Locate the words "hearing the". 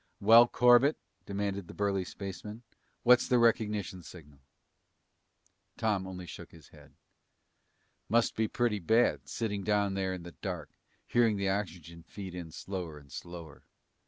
11.05-11.49